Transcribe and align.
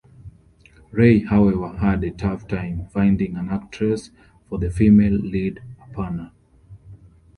Ray 0.89 1.19
however 1.25 1.77
had 1.77 2.03
a 2.03 2.09
tough 2.09 2.47
time 2.47 2.87
finding 2.87 3.35
an 3.35 3.49
actress 3.49 4.09
for 4.49 4.57
the 4.57 4.71
female 4.71 5.13
lead 5.13 5.61
Aparna. 5.79 6.31